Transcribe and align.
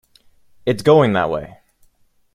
It's 0.65 0.81
going 0.81 1.13
that 1.13 1.29
way. 1.29 1.57